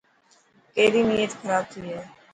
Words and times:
ڪيري 0.75 1.01
نيت 1.09 1.31
کراب 1.41 1.63
ٿي 1.71 1.79
هي. 1.89 1.99